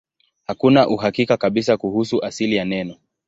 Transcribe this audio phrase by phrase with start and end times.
[0.47, 2.95] Hakuna uhakika kabisa kuhusu asili ya neno.